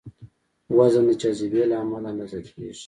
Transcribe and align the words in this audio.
وزن 0.77 1.03
د 1.09 1.11
جاذبې 1.21 1.63
له 1.69 1.75
امله 1.83 2.07
اندازه 2.11 2.39
کېږي. 2.47 2.71